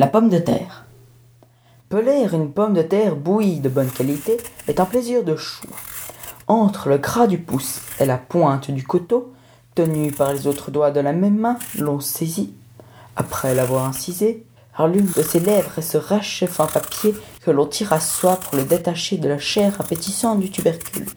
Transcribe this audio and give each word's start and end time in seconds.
La 0.00 0.06
pomme 0.06 0.30
de 0.30 0.38
terre. 0.38 0.86
Peler 1.90 2.26
une 2.32 2.52
pomme 2.52 2.72
de 2.72 2.80
terre 2.80 3.16
bouillie 3.16 3.60
de 3.60 3.68
bonne 3.68 3.90
qualité 3.90 4.38
est 4.66 4.80
un 4.80 4.86
plaisir 4.86 5.24
de 5.24 5.36
chou. 5.36 5.66
Entre 6.48 6.88
le 6.88 6.96
gras 6.96 7.26
du 7.26 7.36
pouce 7.36 7.82
et 8.00 8.06
la 8.06 8.16
pointe 8.16 8.70
du 8.70 8.82
couteau, 8.82 9.34
tenu 9.74 10.10
par 10.10 10.32
les 10.32 10.46
autres 10.46 10.70
doigts 10.70 10.90
de 10.90 11.00
la 11.00 11.12
même 11.12 11.36
main, 11.36 11.58
l'on 11.78 12.00
saisit, 12.00 12.54
après 13.14 13.54
l'avoir 13.54 13.84
incisé, 13.84 14.46
par 14.74 14.88
l'une 14.88 15.04
de 15.04 15.20
ses 15.20 15.40
lèvres 15.40 15.78
et 15.78 15.82
ce 15.82 15.98
fin 15.98 16.66
papier 16.66 17.14
que 17.42 17.50
l'on 17.50 17.66
tire 17.66 17.92
à 17.92 18.00
soi 18.00 18.36
pour 18.36 18.56
le 18.56 18.64
détacher 18.64 19.18
de 19.18 19.28
la 19.28 19.38
chair 19.38 19.78
appétissante 19.82 20.40
du 20.40 20.50
tubercule. 20.50 21.10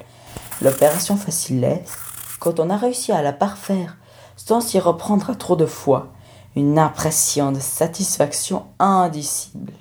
L'opération 0.62 1.16
facile 1.16 1.62
laisse, 1.62 1.98
quand 2.42 2.60
on 2.60 2.70
a 2.70 2.76
réussi 2.76 3.14
à 3.14 3.22
la 3.22 3.32
parfaire 3.32 3.96
sans 4.36 4.60
s'y 4.60 4.78
reprendre 4.78 5.30
à 5.30 5.36
trop 5.36 5.56
de 5.56 5.66
fois, 5.66 6.12
une 6.56 6.78
impression 6.78 7.52
de 7.52 7.60
satisfaction 7.60 8.66
indicible. 8.80 9.74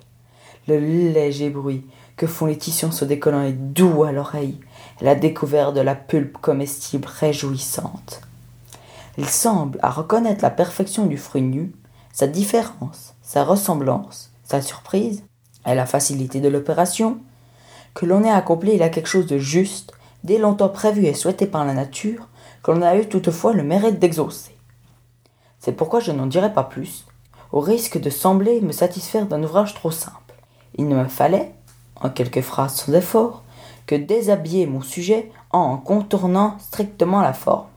Le 0.69 0.79
léger 0.79 1.51
bruit 1.51 1.87
que 2.17 2.27
font 2.27 2.47
les 2.47 2.57
tissus 2.57 2.93
se 2.93 3.05
décollant 3.05 3.43
est 3.43 3.53
doux 3.53 4.05
à 4.05 4.13
l'oreille, 4.13 4.59
la 5.01 5.15
découverte 5.15 5.75
de 5.75 5.81
la 5.81 5.95
pulpe 5.95 6.39
comestible 6.39 7.09
réjouissante. 7.09 8.23
Il 9.19 9.29
semble 9.29 9.79
à 9.83 9.91
reconnaître 9.91 10.43
la 10.43 10.51
perfection 10.51 11.07
du 11.07 11.19
fruit 11.19 11.43
nu, 11.43 11.73
sa 12.13 12.27
différence, 12.27 13.15
sa 13.23 13.45
ressemblance, 13.45 14.31
sa 14.45 14.63
surprise, 14.63 15.25
et 15.67 15.75
la 15.75 15.87
facilité 15.87 16.41
de 16.41 16.49
l'opération, 16.49 17.19
que 17.95 18.07
l'on 18.07 18.25
ait 18.25 18.31
accompli 18.31 18.77
là 18.79 18.89
quelque 18.89 19.09
chose 19.09 19.27
de 19.27 19.39
juste, 19.39 19.93
dès 20.25 20.39
longtemps 20.39 20.69
prévu 20.69 21.05
et 21.05 21.15
souhaité 21.15 21.47
par 21.47 21.65
la 21.65 21.75
nature, 21.75 22.29
que 22.63 22.71
l'on 22.71 22.83
a 22.83 22.97
eu 22.97 23.07
toutefois 23.07 23.53
le 23.53 23.63
mérite 23.63 23.99
d'exaucer. 23.99 24.57
C'est 25.65 25.71
pourquoi 25.71 26.01
je 26.01 26.11
n'en 26.11 26.27
dirai 26.27 26.53
pas 26.53 26.65
plus, 26.65 27.07
au 27.53 27.61
risque 27.61 28.01
de 28.01 28.11
sembler 28.11 28.61
me 28.61 28.73
satisfaire 28.73 29.27
d'un 29.27 29.45
ouvrage 29.45 29.75
trop 29.75 29.93
simple. 29.93 30.35
Il 30.75 30.89
ne 30.89 30.97
me 30.97 31.05
fallait, 31.05 31.55
en 32.01 32.11
quelques 32.11 32.41
phrases 32.41 32.75
sans 32.75 32.93
effort, 32.93 33.45
que 33.87 33.95
déshabiller 33.95 34.67
mon 34.67 34.81
sujet 34.81 35.31
en 35.53 35.77
contournant 35.77 36.57
strictement 36.59 37.21
la 37.21 37.33
forme, 37.33 37.69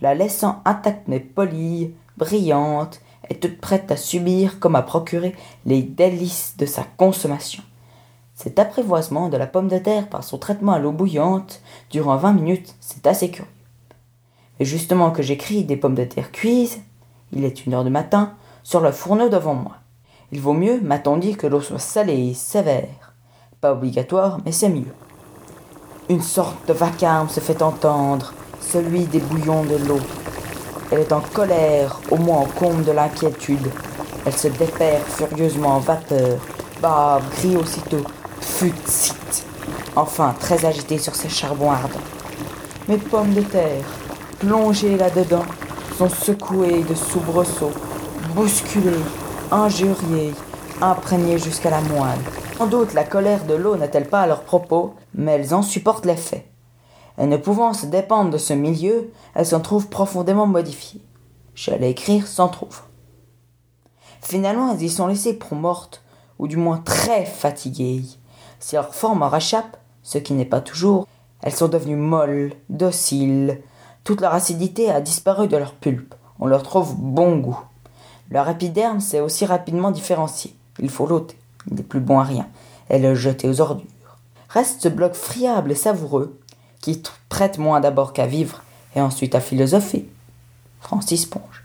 la 0.00 0.16
laissant 0.16 0.60
intacte 0.64 1.06
mais 1.06 1.20
polie, 1.20 1.94
brillante, 2.16 3.00
et 3.30 3.36
toute 3.36 3.60
prête 3.60 3.92
à 3.92 3.96
subir 3.96 4.58
comme 4.58 4.74
à 4.74 4.82
procurer 4.82 5.36
les 5.66 5.82
délices 5.82 6.56
de 6.58 6.66
sa 6.66 6.82
consommation. 6.82 7.62
Cet 8.34 8.58
apprivoisement 8.58 9.28
de 9.28 9.36
la 9.36 9.46
pomme 9.46 9.68
de 9.68 9.78
terre 9.78 10.08
par 10.08 10.24
son 10.24 10.38
traitement 10.38 10.72
à 10.72 10.80
l'eau 10.80 10.90
bouillante 10.90 11.62
durant 11.90 12.16
vingt 12.16 12.32
minutes, 12.32 12.74
c'est 12.80 13.06
assez 13.06 13.30
curieux. 13.30 13.48
Et 14.58 14.64
justement 14.64 15.12
que 15.12 15.22
j'écris 15.22 15.62
des 15.62 15.76
pommes 15.76 15.94
de 15.94 16.04
terre 16.04 16.32
cuises, 16.32 16.80
il 17.34 17.44
est 17.44 17.66
une 17.66 17.74
heure 17.74 17.84
du 17.84 17.90
matin, 17.90 18.34
sur 18.62 18.80
le 18.80 18.92
fourneau 18.92 19.28
devant 19.28 19.54
moi. 19.54 19.72
Il 20.32 20.40
vaut 20.40 20.52
mieux, 20.52 20.80
m'a-t-on 20.80 21.16
dit, 21.16 21.36
que 21.36 21.46
l'eau 21.46 21.60
soit 21.60 21.78
salée 21.78 22.30
et 22.30 22.34
sévère. 22.34 23.14
Pas 23.60 23.72
obligatoire, 23.72 24.38
mais 24.44 24.52
c'est 24.52 24.68
mieux. 24.68 24.92
Une 26.08 26.22
sorte 26.22 26.66
de 26.68 26.72
vacarme 26.72 27.28
se 27.28 27.40
fait 27.40 27.62
entendre, 27.62 28.32
celui 28.60 29.04
des 29.04 29.20
bouillons 29.20 29.64
de 29.64 29.76
l'eau. 29.86 30.00
Elle 30.90 31.00
est 31.00 31.12
en 31.12 31.20
colère, 31.20 32.00
au 32.10 32.16
moins 32.16 32.38
en 32.38 32.46
comble 32.46 32.84
de 32.84 32.92
l'inquiétude. 32.92 33.70
Elle 34.26 34.32
se 34.32 34.48
dépère 34.48 35.02
furieusement 35.02 35.76
en 35.76 35.80
vapeur, 35.80 36.38
bave, 36.80 37.28
crie 37.32 37.56
aussitôt, 37.56 38.04
futit. 38.40 39.14
Enfin, 39.96 40.34
très 40.38 40.64
agitée 40.64 40.98
sur 40.98 41.14
ses 41.14 41.28
charbons 41.28 41.70
ardents. 41.70 42.00
Mes 42.88 42.98
pommes 42.98 43.34
de 43.34 43.42
terre, 43.42 43.84
plongées 44.38 44.96
là-dedans, 44.96 45.44
sont 45.96 46.08
secouées 46.08 46.82
de 46.82 46.94
soubresauts, 46.94 47.70
bousculées, 48.34 48.90
injuriées, 49.52 50.32
imprégnées 50.80 51.38
jusqu'à 51.38 51.70
la 51.70 51.80
moelle. 51.82 52.18
Sans 52.58 52.66
doute 52.66 52.94
la 52.94 53.04
colère 53.04 53.44
de 53.44 53.54
l'eau 53.54 53.76
n'est-elle 53.76 54.08
pas 54.08 54.22
à 54.22 54.26
leur 54.26 54.42
propos, 54.42 54.94
mais 55.14 55.32
elles 55.32 55.54
en 55.54 55.62
supportent 55.62 56.06
l'effet. 56.06 56.46
Et 57.18 57.26
ne 57.26 57.36
pouvant 57.36 57.72
se 57.72 57.86
dépendre 57.86 58.30
de 58.30 58.38
ce 58.38 58.52
milieu, 58.52 59.12
elles 59.34 59.46
s'en 59.46 59.60
trouvent 59.60 59.88
profondément 59.88 60.46
modifiées. 60.46 61.02
J'allais 61.54 61.92
écrire 61.92 62.26
sans 62.26 62.48
trouve. 62.48 62.82
Finalement, 64.20 64.72
elles 64.72 64.82
y 64.82 64.88
sont 64.88 65.06
laissées 65.06 65.34
pour 65.34 65.56
mortes, 65.56 66.02
ou 66.40 66.48
du 66.48 66.56
moins 66.56 66.78
très 66.78 67.24
fatiguées. 67.24 68.02
Si 68.58 68.74
leur 68.74 68.94
forme 68.94 69.22
en 69.22 69.28
rachappe, 69.28 69.76
ce 70.02 70.18
qui 70.18 70.32
n'est 70.32 70.44
pas 70.44 70.60
toujours, 70.60 71.06
elles 71.42 71.52
sont 71.54 71.68
devenues 71.68 71.94
molles, 71.94 72.52
dociles, 72.68 73.60
toute 74.04 74.20
leur 74.20 74.34
acidité 74.34 74.90
a 74.90 75.00
disparu 75.00 75.48
de 75.48 75.56
leur 75.56 75.72
pulpe. 75.72 76.14
On 76.38 76.46
leur 76.46 76.62
trouve 76.62 76.94
bon 76.96 77.36
goût. 77.38 77.58
Leur 78.30 78.48
épiderme 78.48 79.00
s'est 79.00 79.20
aussi 79.20 79.46
rapidement 79.46 79.90
différencié. 79.90 80.54
Il 80.78 80.90
faut 80.90 81.06
l'ôter. 81.06 81.38
Il 81.70 81.76
n'est 81.76 81.82
plus 81.82 82.00
bon 82.00 82.18
à 82.18 82.24
rien. 82.24 82.46
Et 82.90 82.98
le 82.98 83.14
jeter 83.14 83.48
aux 83.48 83.60
ordures. 83.62 83.86
Reste 84.50 84.82
ce 84.82 84.88
bloc 84.88 85.14
friable 85.14 85.72
et 85.72 85.76
savoureux 85.76 86.38
qui 86.80 87.02
prête 87.30 87.58
moins 87.58 87.80
d'abord 87.80 88.12
qu'à 88.12 88.26
vivre 88.26 88.62
et 88.94 89.00
ensuite 89.00 89.34
à 89.34 89.40
philosopher. 89.40 90.06
Francis 90.80 91.24
Ponge. 91.24 91.63